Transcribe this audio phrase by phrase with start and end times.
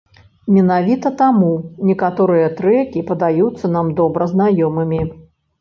[0.53, 1.49] Менавіта таму
[1.89, 5.01] некаторыя трэкі падаюцца нам добра знаёмымі.